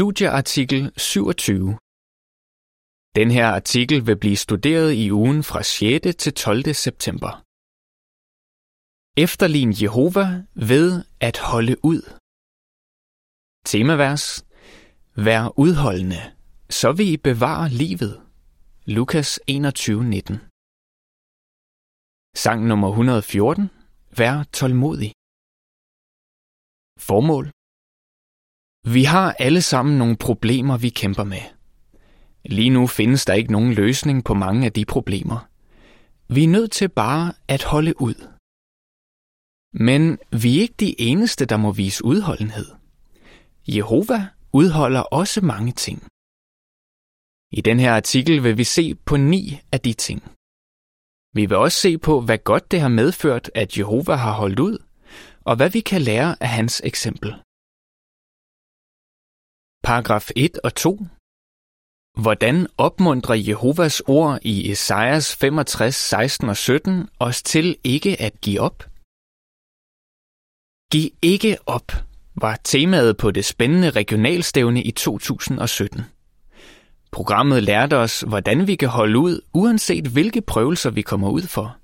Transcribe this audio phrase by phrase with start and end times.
[0.00, 1.78] Studieartikel 27.
[3.18, 6.16] Den her artikel vil blive studeret i ugen fra 6.
[6.22, 6.74] til 12.
[6.86, 7.32] september.
[9.24, 10.26] Efterlign Jehova
[10.70, 10.88] ved
[11.28, 12.02] at holde ud.
[13.70, 14.26] Temavers.
[15.26, 16.22] Vær udholdende,
[16.78, 18.14] så vil I bevare livet.
[18.96, 20.34] Lukas 21:19.
[22.44, 23.70] Sang nummer 114.
[24.18, 25.12] Vær tålmodig.
[27.08, 27.59] Formål.
[28.84, 31.42] Vi har alle sammen nogle problemer, vi kæmper med.
[32.44, 35.48] Lige nu findes der ikke nogen løsning på mange af de problemer.
[36.34, 38.14] Vi er nødt til bare at holde ud.
[39.74, 42.66] Men vi er ikke de eneste, der må vise udholdenhed.
[43.68, 45.98] Jehova udholder også mange ting.
[47.52, 50.22] I den her artikel vil vi se på ni af de ting.
[51.34, 54.78] Vi vil også se på, hvad godt det har medført, at Jehova har holdt ud,
[55.44, 57.34] og hvad vi kan lære af hans eksempel.
[59.82, 61.06] Paragraf 1 og 2.
[62.22, 68.60] Hvordan opmuntrer Jehovas ord i Esajas 65, 16 og 17 os til ikke at give
[68.60, 68.78] op?
[70.92, 71.92] Giv ikke op
[72.34, 76.00] var temaet på det spændende regionalstævne i 2017.
[77.12, 81.76] Programmet lærte os, hvordan vi kan holde ud, uanset hvilke prøvelser vi kommer ud for.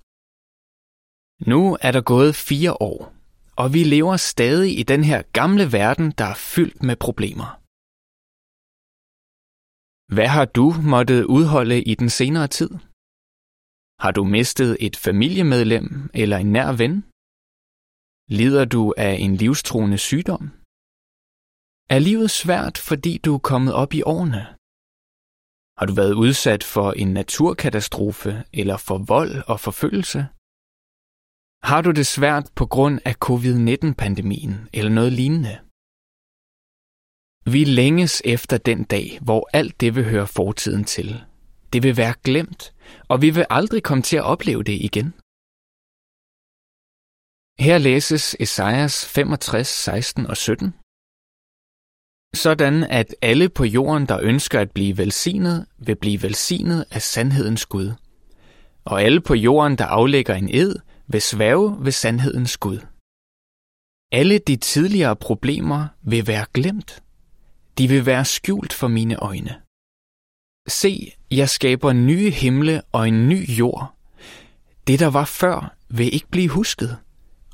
[1.51, 3.15] Nu er der gået fire år,
[3.57, 7.66] og vi lever stadig i den her gamle verden, der er fyldt med problemer.
[10.15, 12.71] Hvad har du måttet udholde i den senere tid?
[14.03, 16.95] Har du mistet et familiemedlem eller en nær ven?
[18.39, 20.45] Lider du af en livstruende sygdom?
[21.95, 24.43] Er livet svært, fordi du er kommet op i årene?
[25.79, 30.21] Har du været udsat for en naturkatastrofe eller for vold og forfølgelse?
[31.71, 35.55] Har du det svært på grund af covid-19-pandemien eller noget lignende?
[37.53, 41.25] Vi længes efter den dag, hvor alt det vil høre fortiden til.
[41.73, 42.75] Det vil være glemt,
[43.09, 45.15] og vi vil aldrig komme til at opleve det igen.
[47.59, 50.75] Her læses Esajas 65, 16 og 17.
[52.35, 57.67] Sådan at alle på jorden, der ønsker at blive velsignet, vil blive velsignet af sandhedens
[57.67, 57.93] Gud.
[58.85, 60.77] Og alle på jorden, der aflægger en ed,
[61.07, 62.79] vil svæve ved sandhedens Gud.
[64.13, 67.03] Alle de tidligere problemer vil være glemt.
[67.79, 69.63] De vil være skjult for mine øjne.
[70.69, 73.97] Se, jeg skaber nye himle og en ny jord.
[74.87, 76.99] Det, der var før, vil ikke blive husket,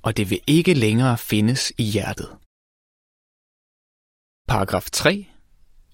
[0.03, 2.29] og det vil ikke længere findes i hjertet.
[4.49, 5.27] Paragraf 3.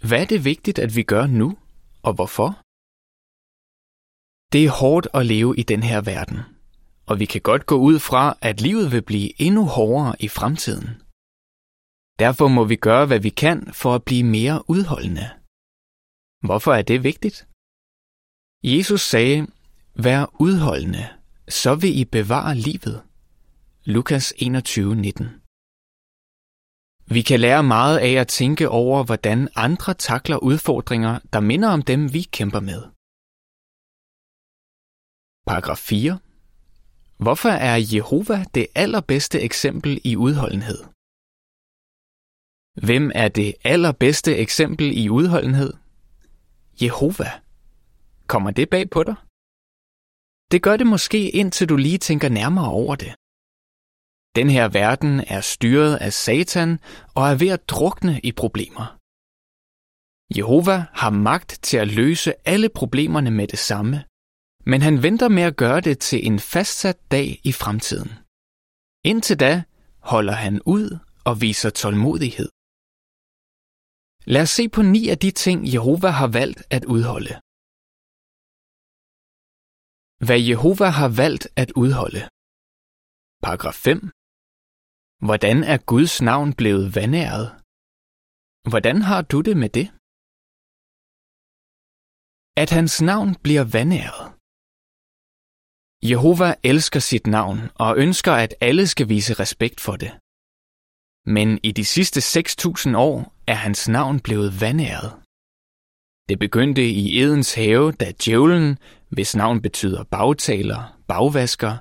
[0.03, 1.59] Hvad er det vigtigt, at vi gør nu,
[2.03, 2.49] og hvorfor?
[4.53, 6.39] Det er hårdt at leve i den her verden,
[7.07, 11.08] og vi kan godt gå ud fra, at livet vil blive endnu hårdere i fremtiden.
[12.19, 15.27] Derfor må vi gøre, hvad vi kan for at blive mere udholdende.
[16.47, 17.37] Hvorfor er det vigtigt?
[18.65, 19.47] Jesus sagde,
[20.05, 21.05] vær udholdende,
[21.49, 22.97] så vil I bevare livet.
[23.85, 25.25] Lukas 21:19.
[27.15, 31.83] Vi kan lære meget af at tænke over, hvordan andre takler udfordringer, der minder om
[31.83, 32.81] dem, vi kæmper med.
[35.47, 36.19] Paragraf 4.
[37.25, 40.98] Hvorfor er Jehova det allerbedste eksempel i udholdenhed?
[42.83, 45.73] Hvem er det allerbedste eksempel i udholdenhed?
[46.83, 47.31] Jehova.
[48.27, 49.15] Kommer det bag på dig?
[50.53, 53.15] Det gør det måske indtil du lige tænker nærmere over det.
[54.37, 56.79] Den her verden er styret af Satan
[57.15, 58.87] og er ved at drukne i problemer.
[60.37, 64.05] Jehova har magt til at løse alle problemerne med det samme,
[64.67, 68.13] men han venter med at gøre det til en fastsat dag i fremtiden.
[69.05, 69.63] Indtil da
[69.99, 72.49] holder han ud og viser tålmodighed.
[74.35, 77.35] Lad os se på ni af de ting, Jehova har valgt at udholde.
[80.27, 82.23] Hvad Jehova har valgt at udholde.
[83.45, 83.99] Paragraf 5.
[85.27, 87.47] Hvordan er Guds navn blevet vanæret?
[88.71, 89.87] Hvordan har du det med det?
[92.63, 94.25] At hans navn bliver vanæret.
[96.11, 100.13] Jehova elsker sit navn og ønsker, at alle skal vise respekt for det.
[101.37, 105.11] Men i de sidste 6.000 år er hans navn blevet vandæret.
[106.29, 108.79] Det begyndte i Edens have, da djævlen,
[109.09, 111.77] hvis navn betyder bagtaler, bagvasker,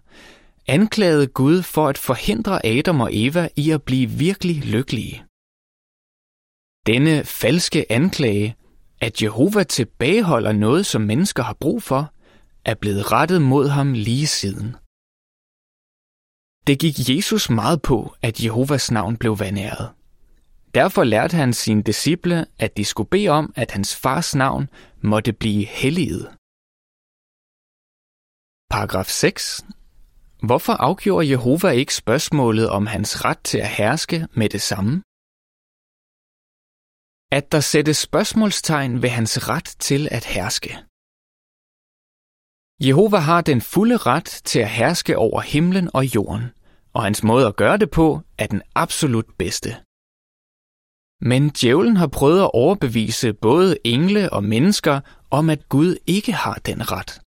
[0.68, 5.24] anklagede Gud for at forhindre Adam og Eva i at blive virkelig lykkelige.
[6.88, 8.56] Denne falske anklage,
[9.02, 12.14] at Jehova tilbageholder noget, som mennesker har brug for,
[12.66, 14.76] er blevet rettet mod ham lige siden.
[16.68, 19.97] Det gik Jesus meget på, at Jehovas navn blev vandæret.
[20.76, 24.70] Derfor lærte han sine disciple, at de skulle bede om, at hans fars navn
[25.02, 26.26] måtte blive helliget.
[28.74, 29.66] Paragraf 6.
[30.48, 35.04] Hvorfor afgjorde Jehova ikke spørgsmålet om hans ret til at herske med det samme?
[37.38, 40.72] At der sættes spørgsmålstegn ved hans ret til at herske.
[42.88, 46.46] Jehova har den fulde ret til at herske over himlen og jorden,
[46.94, 49.87] og hans måde at gøre det på er den absolut bedste.
[51.22, 55.00] Men djævlen har prøvet at overbevise både engle og mennesker
[55.32, 57.22] om, at Gud ikke har den ret.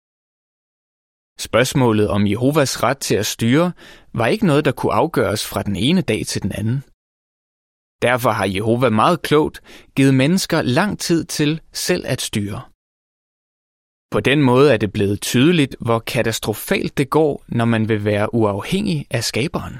[1.39, 3.71] Spørgsmålet om Jehovas ret til at styre
[4.13, 6.83] var ikke noget, der kunne afgøres fra den ene dag til den anden.
[8.01, 9.61] Derfor har Jehova meget klogt
[9.95, 12.61] givet mennesker lang tid til selv at styre.
[14.11, 18.33] På den måde er det blevet tydeligt, hvor katastrofalt det går, når man vil være
[18.33, 19.75] uafhængig af skaberen.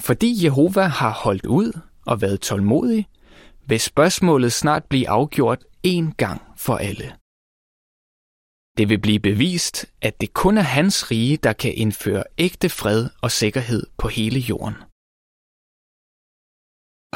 [0.00, 1.72] Fordi Jehova har holdt ud
[2.10, 3.02] og været tålmodig,
[3.70, 7.08] vil spørgsmålet snart blive afgjort én gang for alle.
[8.78, 9.76] Det vil blive bevist,
[10.08, 14.40] at det kun er hans rige, der kan indføre ægte fred og sikkerhed på hele
[14.50, 14.76] jorden.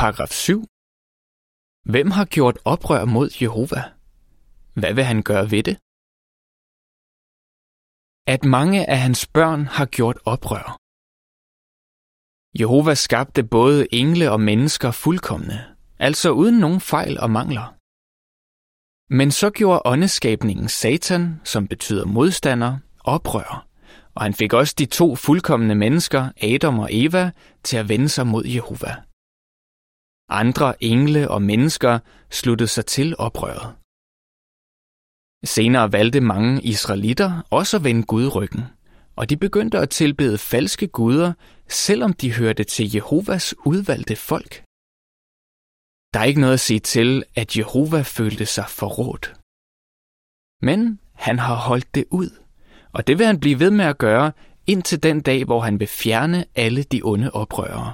[0.00, 0.60] Paragraf 7.
[1.92, 3.82] Hvem har gjort oprør mod Jehova?
[4.80, 5.76] Hvad vil han gøre ved det?
[8.34, 10.81] At mange af hans børn har gjort oprør.
[12.60, 15.64] Jehova skabte både engle og mennesker fuldkommende,
[15.98, 17.74] altså uden nogen fejl og mangler.
[19.14, 23.66] Men så gjorde åndeskabningen Satan, som betyder modstander, oprør,
[24.14, 27.30] og han fik også de to fuldkommende mennesker, Adam og Eva,
[27.62, 28.94] til at vende sig mod Jehova.
[30.28, 31.98] Andre engle og mennesker
[32.30, 33.74] sluttede sig til oprøret.
[35.44, 38.62] Senere valgte mange israelitter også at vende Gud ryggen,
[39.16, 41.32] og de begyndte at tilbede falske guder,
[41.68, 44.52] selvom de hørte til Jehovas udvalgte folk.
[46.12, 49.34] Der er ikke noget at sige til, at Jehova følte sig forrådt.
[50.62, 52.30] Men han har holdt det ud,
[52.92, 54.32] og det vil han blive ved med at gøre
[54.66, 57.92] indtil den dag, hvor han vil fjerne alle de onde oprørere.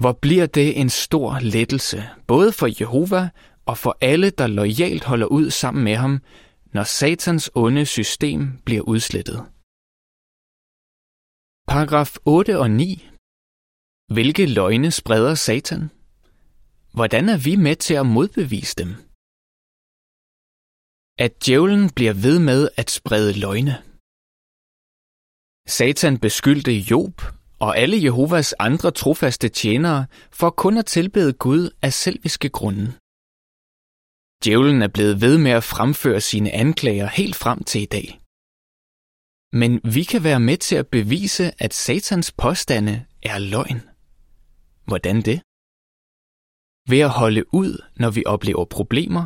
[0.00, 3.28] Hvor bliver det en stor lettelse, både for Jehova
[3.66, 6.20] og for alle, der lojalt holder ud sammen med ham,
[6.74, 9.38] når Satans onde system bliver udslettet.
[11.72, 13.08] Paragraf 8 og 9.
[14.14, 15.82] Hvilke løgne spreder Satan?
[16.96, 18.90] Hvordan er vi med til at modbevise dem?
[21.24, 23.74] At djævlen bliver ved med at sprede løgne.
[25.78, 27.14] Satan beskyldte Job
[27.64, 32.99] og alle Jehovas andre trofaste tjenere for kun at tilbede Gud af selviske grunde.
[34.44, 38.08] Djævlen er blevet ved med at fremføre sine anklager helt frem til i dag.
[39.52, 43.80] Men vi kan være med til at bevise, at Satans påstande er løgn.
[44.88, 45.38] Hvordan det?
[46.90, 49.24] Ved at holde ud, når vi oplever problemer,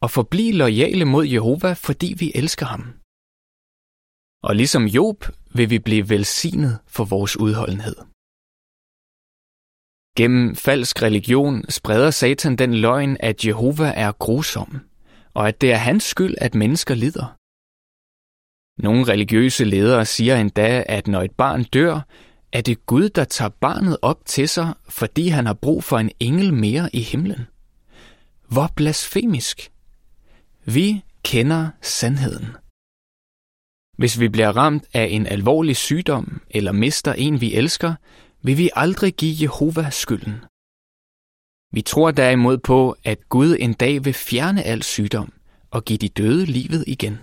[0.00, 2.82] og forblive lojale mod Jehova, fordi vi elsker ham.
[4.48, 5.18] Og ligesom Job
[5.56, 7.96] vil vi blive velsignet for vores udholdenhed.
[10.16, 14.80] Gennem falsk religion spreder Satan den løgn, at Jehova er grusom,
[15.34, 17.36] og at det er hans skyld, at mennesker lider.
[18.82, 22.00] Nogle religiøse ledere siger endda, at når et barn dør,
[22.52, 26.10] er det Gud, der tager barnet op til sig, fordi han har brug for en
[26.20, 27.46] engel mere i himlen.
[28.48, 29.70] Hvor blasfemisk!
[30.64, 32.46] Vi kender sandheden.
[33.98, 37.94] Hvis vi bliver ramt af en alvorlig sygdom eller mister en, vi elsker,
[38.46, 40.36] vil vi aldrig give Jehova skylden.
[41.76, 45.28] Vi tror derimod på, at Gud en dag vil fjerne al sygdom
[45.70, 47.16] og give de døde livet igen.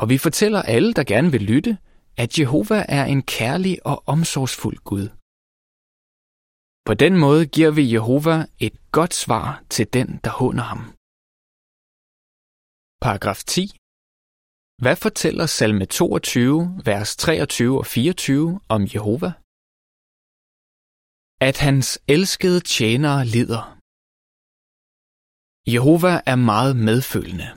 [0.00, 1.78] Og vi fortæller alle, der gerne vil lytte,
[2.16, 5.06] at Jehova er en kærlig og omsorgsfuld Gud.
[6.86, 8.36] På den måde giver vi Jehova
[8.66, 10.82] et godt svar til den, der håner ham.
[13.04, 13.60] Paragraf 10.
[14.82, 19.32] Hvad fortæller salme 22, vers 23 og 24 om Jehova?
[21.40, 23.78] At hans elskede tjenere lider.
[25.72, 27.48] Jehova er meget medfølende.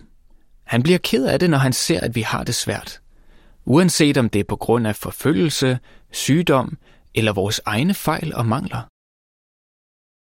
[0.63, 3.01] Han bliver ked af det, når han ser, at vi har det svært.
[3.65, 5.79] Uanset om det er på grund af forfølgelse,
[6.11, 6.77] sygdom
[7.15, 8.81] eller vores egne fejl og mangler.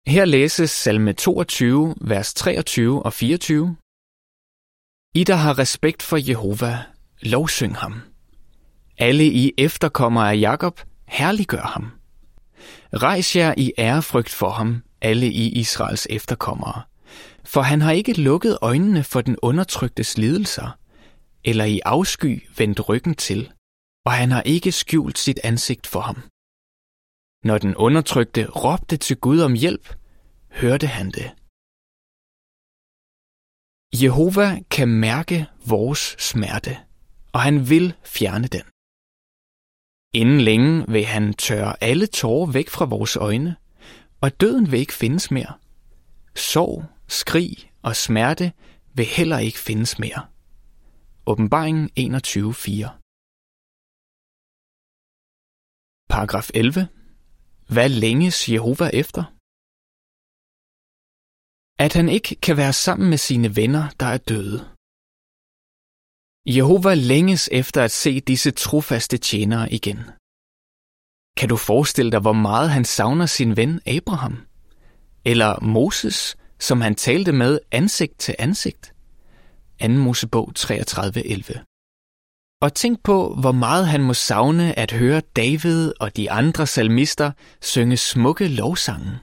[0.09, 3.77] Her læses salme 22, vers 23 og 24.
[5.15, 6.83] I, der har respekt for Jehova,
[7.21, 8.01] lovsyng ham.
[8.97, 11.91] Alle I efterkommere af Jakob, herliggør ham.
[12.95, 16.81] Rejs jer i ærefrygt for ham, alle i Israels efterkommere.
[17.43, 20.77] For han har ikke lukket øjnene for den undertryktes lidelser,
[21.43, 23.51] eller i afsky vendt ryggen til,
[24.05, 26.15] og han har ikke skjult sit ansigt for ham.
[27.43, 29.95] Når den undertrykte råbte til Gud om hjælp,
[30.51, 31.31] hørte han det.
[34.03, 36.77] Jehova kan mærke vores smerte,
[37.33, 38.74] og han vil fjerne den.
[40.21, 43.55] Inden længe vil han tørre alle tårer væk fra vores øjne,
[44.21, 45.53] og døden vil ikke findes mere.
[46.35, 48.53] Sorg, skrig og smerte
[48.93, 50.21] vil heller ikke findes mere.
[51.25, 52.89] Åbenbaringen 21.4
[56.09, 56.87] Paragraf 11.
[57.73, 59.23] Hvad længes Jehova efter?
[61.79, 64.74] At han ikke kan være sammen med sine venner, der er døde.
[66.47, 69.99] Jehova længes efter at se disse trofaste tjenere igen.
[71.37, 74.37] Kan du forestille dig, hvor meget han savner sin ven Abraham?
[75.25, 78.93] Eller Moses, som han talte med ansigt til ansigt?
[79.81, 79.87] 2.
[79.87, 81.65] Mosebog 33.11
[82.61, 87.31] og tænk på, hvor meget han må savne at høre David og de andre salmister
[87.61, 89.19] synge smukke lovsange.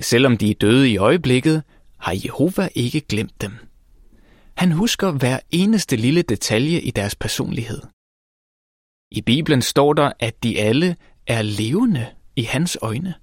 [0.00, 1.62] Selvom de er døde i øjeblikket,
[1.98, 3.65] har Jehova ikke glemt dem.
[4.56, 7.82] Han husker hver eneste lille detalje i deres personlighed.
[9.18, 10.96] I Bibelen står der, at de alle
[11.26, 12.04] er levende
[12.36, 13.14] i hans øjne.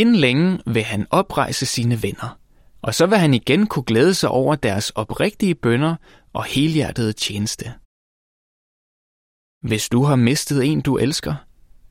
[0.00, 2.30] Inden længe vil han oprejse sine venner–
[2.86, 5.96] og så vil han igen kunne glæde sig over deres oprigtige bønder
[6.32, 7.64] og helhjertede tjeneste.
[9.68, 11.34] Hvis du har mistet en, du elsker,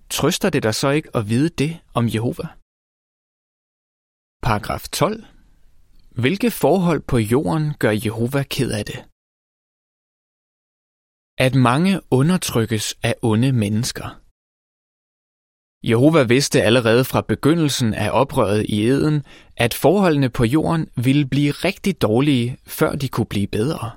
[0.09, 2.47] trøster det dig så ikke at vide det om Jehova?
[4.47, 5.34] Paragraf 12.
[6.21, 8.99] Hvilke forhold på jorden gør Jehova ked af det?
[11.45, 14.07] At mange undertrykkes af onde mennesker–
[15.91, 19.23] Jehova vidste allerede fra begyndelsen af oprøret i eden,
[19.57, 23.91] at forholdene på jorden ville blive rigtig dårlige, før de kunne blive bedre.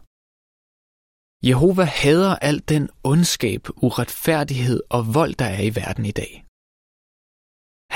[1.48, 6.44] Jehova hader al den ondskab, uretfærdighed og vold, der er i verden i dag.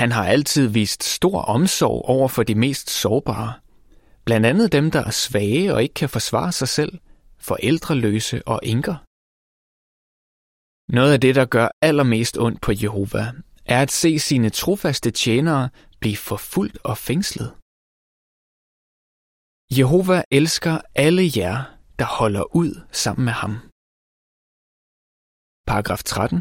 [0.01, 3.53] Han har altid vist stor omsorg over for de mest sårbare,
[4.25, 6.93] blandt andet dem, der er svage og ikke kan forsvare sig selv,
[7.37, 8.95] forældreløse og enker.
[10.97, 13.25] Noget af det, der gør allermest ondt på Jehova,
[13.65, 17.49] er at se sine trofaste tjenere blive forfulgt og fængslet.
[19.77, 21.55] Jehova elsker alle jer,
[21.99, 23.53] der holder ud sammen med ham.
[25.69, 26.39] Paragraf 13.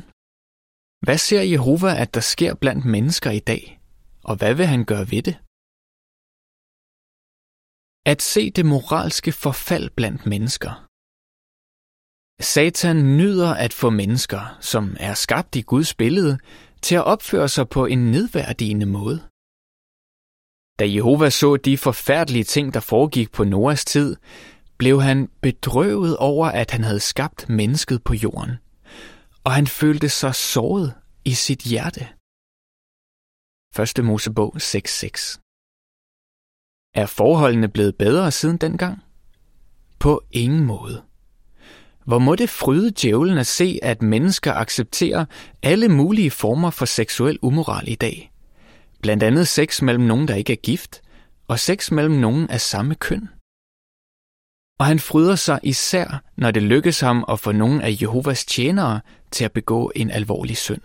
[1.05, 3.81] Hvad ser Jehova, at der sker blandt mennesker i dag,
[4.25, 5.37] og hvad vil han gøre ved det?
[8.07, 10.87] At se det moralske forfald blandt mennesker.
[12.41, 16.39] Satan nyder at få mennesker, som er skabt i Guds billede,
[16.83, 19.19] til at opføre sig på en nedværdigende måde.
[20.79, 24.17] Da Jehova så de forfærdelige ting, der foregik på Noas tid,
[24.79, 28.51] blev han bedrøvet over, at han havde skabt mennesket på jorden,
[29.45, 30.95] og han følte sig såret
[31.25, 32.09] i sit hjerte.
[33.99, 34.05] 1.
[34.05, 35.52] Mosebog 6.6
[36.95, 39.03] er forholdene blevet bedre siden dengang?
[39.99, 41.03] På ingen måde.
[42.05, 45.25] Hvor må det fryde djævlen at se, at mennesker accepterer
[45.63, 48.33] alle mulige former for seksuel umoral i dag.
[49.03, 51.03] Blandt andet sex mellem nogen, der ikke er gift,
[51.49, 53.29] og sex mellem nogen af samme køn.
[54.81, 59.01] Og han fryder sig især, når det lykkes ham at få nogen af Jehovas tjenere
[59.31, 60.83] til at begå en alvorlig synd.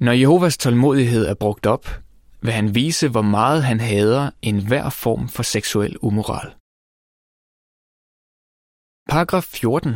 [0.00, 1.86] Når Jehovas tålmodighed er brugt op,
[2.44, 6.48] vil han vise, hvor meget han hader enhver form for seksuel umoral.
[9.10, 9.94] Paragraf 14.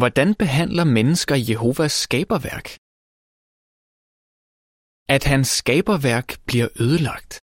[0.00, 2.66] Hvordan behandler mennesker Jehovas skaberværk?
[5.08, 7.40] At hans skaberværk bliver ødelagt.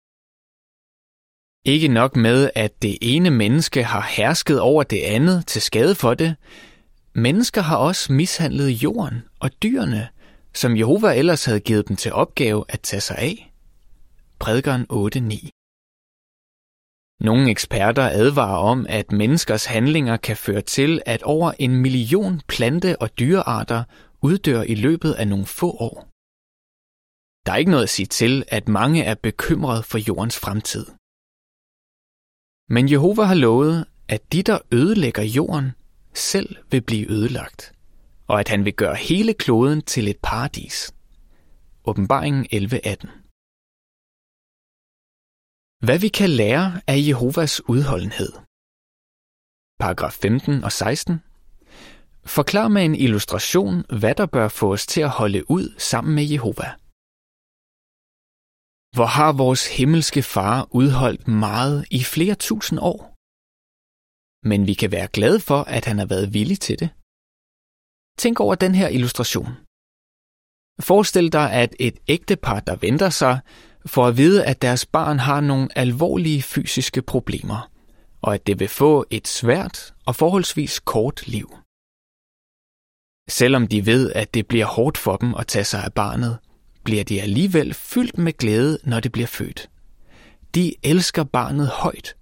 [1.66, 6.14] Ikke nok med, at det ene menneske har hersket over det andet til skade for
[6.14, 6.36] det,
[7.14, 10.10] mennesker har også mishandlet jorden og dyrene,
[10.54, 13.51] som Jehova ellers havde givet dem til opgave at tage sig af.
[14.42, 15.50] Prædikeren 8.9
[17.20, 23.02] nogle eksperter advarer om, at menneskers handlinger kan føre til, at over en million plante-
[23.02, 23.84] og dyrearter
[24.22, 26.08] uddør i løbet af nogle få år.
[27.46, 30.86] Der er ikke noget at sige til, at mange er bekymrede for jordens fremtid.
[32.70, 35.72] Men Jehova har lovet, at de, der ødelægger jorden,
[36.14, 37.74] selv vil blive ødelagt,
[38.28, 40.94] og at han vil gøre hele kloden til et paradis.
[41.86, 43.21] Åbenbaringen 11.18
[45.86, 48.32] hvad vi kan lære af Jehovas udholdenhed.
[49.84, 51.14] Paragraf 15 og 16.
[52.38, 56.26] Forklar med en illustration, hvad der bør få os til at holde ud sammen med
[56.34, 56.70] Jehova.
[58.96, 63.00] Hvor har vores himmelske far udholdt meget i flere tusind år?
[64.50, 66.90] Men vi kan være glade for, at han har været villig til det.
[68.22, 69.52] Tænk over den her illustration.
[70.90, 73.36] Forestil dig, at et ægtepar, der venter sig,
[73.86, 77.70] får at vide, at deres barn har nogle alvorlige fysiske problemer,
[78.22, 81.58] og at det vil få et svært og forholdsvis kort liv.
[83.30, 86.38] Selvom de ved, at det bliver hårdt for dem at tage sig af barnet,
[86.84, 89.70] bliver de alligevel fyldt med glæde, når det bliver født.
[90.56, 92.16] De elsker barnet højt,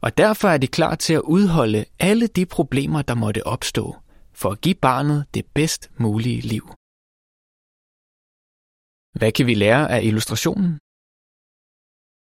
[0.00, 3.96] og derfor er de klar til at udholde alle de problemer, der måtte opstå,
[4.32, 6.72] for at give barnet det bedst mulige liv.
[9.18, 10.78] Hvad kan vi lære af illustrationen?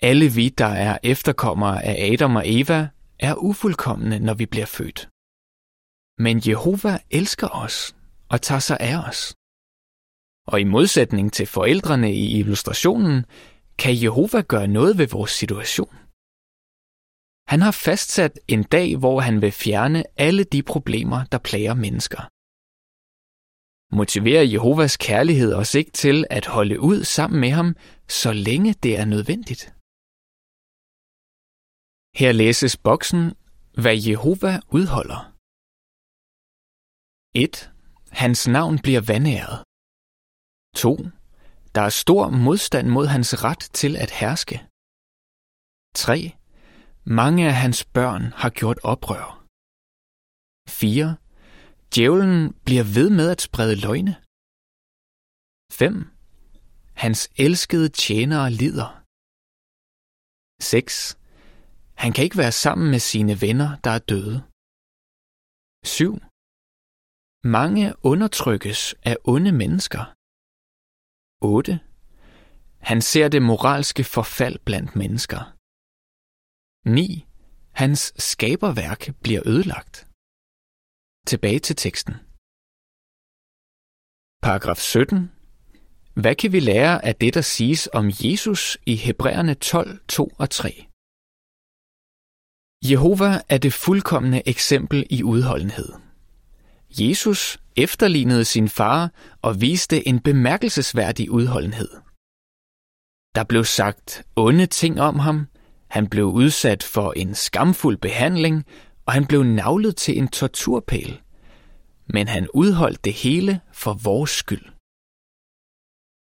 [0.02, 2.88] Alle vi, der er efterkommere af Adam og Eva,
[3.18, 5.08] er ufuldkommende, når vi bliver født.
[6.18, 7.96] Men Jehova elsker os
[8.28, 9.34] og tager sig af os.
[10.46, 13.24] Og i modsætning til forældrene i illustrationen,
[13.78, 15.94] kan Jehova gøre noget ved vores situation.
[17.48, 22.22] Han har fastsat en dag, hvor han vil fjerne alle de problemer, der plager mennesker.
[23.94, 27.76] Motiverer Jehovas kærlighed os ikke til at holde ud sammen med ham,
[28.08, 29.75] så længe det er nødvendigt?
[32.20, 33.22] Her læses boksen,
[33.82, 35.20] hvad Jehova udholder.
[37.34, 37.54] 1.
[38.22, 39.56] Hans navn bliver vandæret.
[40.82, 40.92] 2.
[41.74, 44.56] Der er stor modstand mod hans ret til at herske.
[46.04, 46.18] 3.
[47.20, 49.26] Mange af hans børn har gjort oprør.
[50.68, 51.16] 4.
[51.94, 54.14] Djævlen bliver ved med at sprede løgne.
[55.72, 55.94] 5.
[57.02, 58.88] Hans elskede tjenere lider.
[60.72, 61.18] 6.
[62.02, 64.38] Han kan ikke være sammen med sine venner, der er døde.
[65.84, 66.12] 7.
[67.56, 70.04] Mange undertrykkes af onde mennesker.
[71.42, 71.80] 8.
[72.88, 75.40] Han ser det moralske forfald blandt mennesker.
[76.88, 77.26] 9.
[77.82, 78.00] Hans
[78.30, 79.96] skaberværk bliver ødelagt.
[81.30, 82.14] Tilbage til teksten.
[84.46, 85.18] Paragraf 17.
[86.22, 90.50] Hvad kan vi lære af det, der siges om Jesus i Hebræerne 12, 2 og
[90.50, 90.86] 3?
[92.90, 95.92] Jehova er det fuldkommende eksempel i udholdenhed.
[96.90, 99.10] Jesus efterlignede sin far
[99.42, 101.88] og viste en bemærkelsesværdig udholdenhed.
[103.34, 105.46] Der blev sagt onde ting om ham,
[105.88, 108.64] han blev udsat for en skamfuld behandling,
[109.06, 111.20] og han blev navlet til en torturpæl.
[112.06, 114.64] Men han udholdt det hele for vores skyld.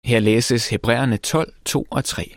[0.04, 2.36] Her læses Hebræerne 12, 2 og 3.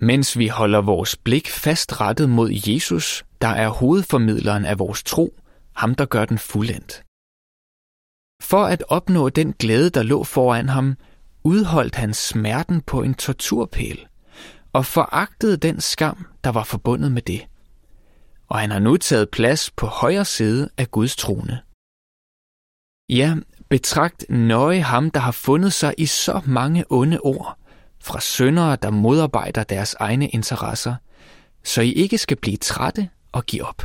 [0.00, 5.34] Mens vi holder vores blik fast rettet mod Jesus, der er hovedformidleren af vores tro,
[5.76, 7.02] ham der gør den fuldendt.
[8.42, 10.96] For at opnå den glæde, der lå foran ham,
[11.44, 14.06] udholdt han smerten på en torturpæl
[14.72, 17.46] og foragtede den skam, der var forbundet med det.
[18.48, 21.60] Og han har nu taget plads på højre side af Guds trone.
[23.08, 23.34] Ja,
[23.68, 27.58] betragt nøje ham, der har fundet sig i så mange onde ord,
[28.08, 30.94] fra syndere, der modarbejder deres egne interesser,
[31.64, 33.80] så I ikke skal blive trætte og give op.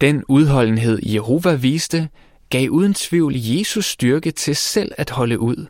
[0.00, 2.10] Den udholdenhed Jehova viste,
[2.50, 5.66] gav uden tvivl Jesus styrke til selv at holde ud,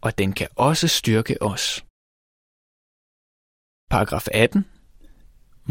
[0.00, 1.84] og den kan også styrke os.
[3.90, 4.64] Paragraf 18.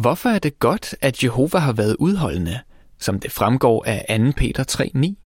[0.04, 2.60] Hvorfor er det godt, at Jehova har været udholdende,
[2.98, 4.32] som det fremgår af 2.
[4.38, 5.26] Peter 3.9?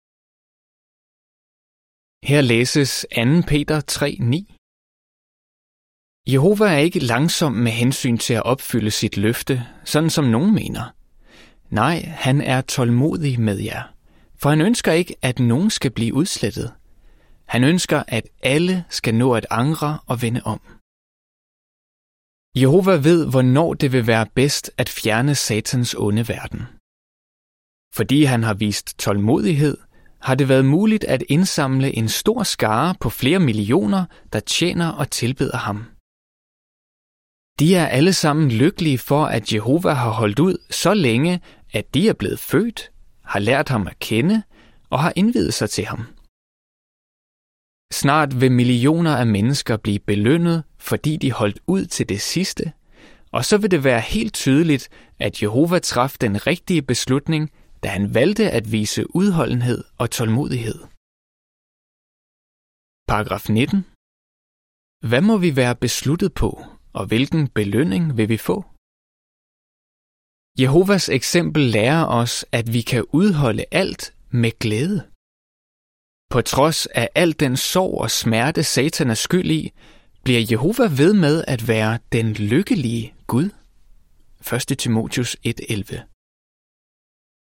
[2.29, 3.21] Her læses 2.
[3.47, 4.54] Peter 3.9.
[6.27, 10.93] Jehova er ikke langsom med hensyn til at opfylde sit løfte, sådan som nogen mener.
[11.69, 13.93] Nej, han er tålmodig med jer,
[14.37, 16.73] for han ønsker ikke, at nogen skal blive udslettet.
[17.45, 20.61] Han ønsker, at alle skal nå at angre og vende om.
[22.61, 26.61] Jehova ved, hvornår det vil være bedst at fjerne satans onde verden.
[27.93, 29.77] Fordi han har vist tålmodighed,
[30.21, 35.11] har det været muligt at indsamle en stor skare på flere millioner, der tjener og
[35.11, 35.94] tilbeder ham.
[37.59, 41.41] De er alle sammen lykkelige for, at Jehova har holdt ud så længe,
[41.73, 42.91] at de er blevet født,
[43.23, 44.43] har lært ham at kende
[44.89, 45.99] og har indvidet sig til ham.
[47.93, 52.71] Snart vil millioner af mennesker blive belønnet, fordi de holdt ud til det sidste,
[53.31, 54.89] og så vil det være helt tydeligt,
[55.19, 57.51] at Jehova traf den rigtige beslutning,
[57.83, 60.79] da han valgte at vise udholdenhed og tålmodighed.
[63.07, 63.85] Paragraf 19.
[65.09, 68.65] Hvad må vi være besluttet på, og hvilken belønning vil vi få?
[70.59, 75.03] Jehovas eksempel lærer os, at vi kan udholde alt med glæde.
[76.31, 79.71] På trods af al den sorg og smerte, Satan er skyld i,
[80.23, 83.49] bliver Jehova ved med at være den lykkelige Gud.
[84.71, 84.77] 1.
[84.77, 85.95] Timotius 1.11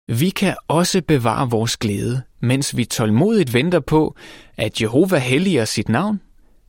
[0.08, 4.16] Vi kan også bevare vores glæde, mens vi tålmodigt venter på,
[4.56, 6.20] at Jehova helliger sit navn,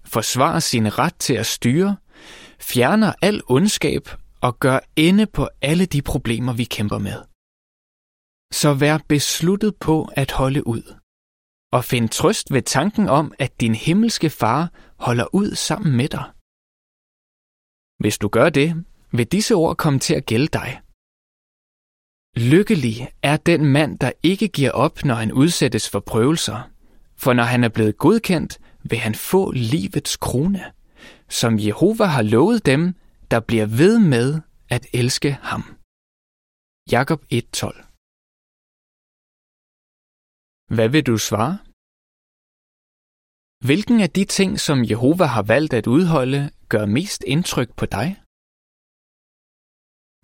[0.06, 1.96] forsvarer sin ret til at styre,
[2.60, 4.10] fjerner al ondskab
[4.42, 7.20] og gør ende på alle de problemer, vi kæmper med.
[8.54, 10.96] Så vær besluttet på at holde ud.
[11.72, 16.26] Og find trøst ved tanken om, at din himmelske far holder ud sammen med dig.
[18.00, 20.82] Hvis du gør det, vil disse ord komme til at gælde dig.
[22.36, 26.70] Lykkelig er den mand, der ikke giver op, når han udsættes for prøvelser,
[27.18, 30.64] for når han er blevet godkendt, vil han få livets krone,
[31.40, 32.84] som Jehova har lovet dem,
[33.32, 34.28] der bliver ved med
[34.76, 35.64] at elske ham.
[36.96, 37.66] Jakob 1:12
[40.76, 41.56] Hvad vil du svare?
[43.68, 46.42] Hvilken af de ting, som Jehova har valgt at udholde,
[46.74, 48.08] gør mest indtryk på dig?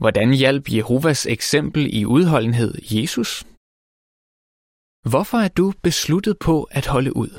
[0.01, 3.31] Hvordan hjalp Jehovas eksempel i udholdenhed Jesus?
[5.11, 7.31] Hvorfor er du besluttet på at holde ud?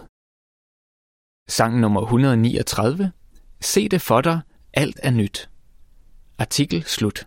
[1.56, 3.12] Sang nummer 139.
[3.60, 4.40] Se det for dig,
[4.72, 5.50] alt er nyt.
[6.38, 7.26] Artikel slut.